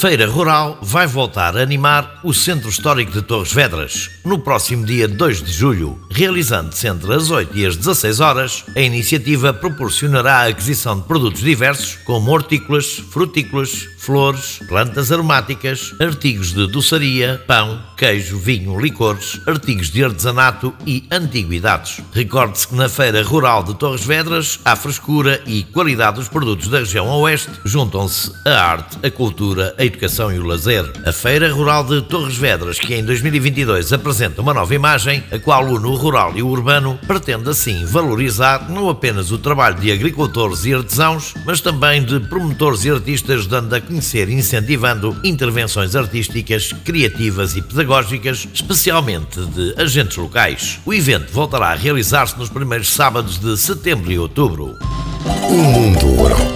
[0.00, 5.06] Feira Rural vai voltar a animar o Centro Histórico de Torres Vedras no próximo dia
[5.06, 8.64] 2 de julho, realizando-se entre as 8 e as 16 horas.
[8.74, 16.54] A iniciativa proporcionará a aquisição de produtos diversos, como hortícolas, frutícolas, flores, plantas aromáticas, artigos
[16.54, 22.00] de doçaria, pão, queijo, vinho, licores, artigos de artesanato e antiguidades.
[22.14, 26.78] Recorde-se que na Feira Rural de Torres Vedras, a frescura e qualidade dos produtos da
[26.78, 30.90] região oeste juntam-se a arte, a cultura, a educação e o lazer.
[31.04, 35.66] A Feira Rural de Torres Vedras, que em 2022 apresenta uma nova imagem, a qual
[35.66, 40.64] une o rural e o urbano, pretende assim valorizar não apenas o trabalho de agricultores
[40.64, 46.72] e artesãos, mas também de promotores e artistas, dando a conhecer e incentivando intervenções artísticas,
[46.84, 50.78] criativas e pedagógicas, especialmente de agentes locais.
[50.86, 54.78] O evento voltará a realizar-se nos primeiros sábados de setembro e outubro.
[55.48, 56.49] O mundo rural.